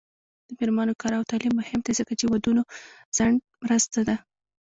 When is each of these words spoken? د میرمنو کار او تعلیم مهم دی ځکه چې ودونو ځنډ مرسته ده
د 0.47 0.49
میرمنو 0.59 0.99
کار 1.01 1.11
او 1.17 1.27
تعلیم 1.31 1.53
مهم 1.59 1.79
دی 1.85 1.93
ځکه 1.99 2.13
چې 2.19 2.25
ودونو 2.31 2.61
ځنډ 3.17 3.37
مرسته 3.63 3.99
ده 4.07 4.15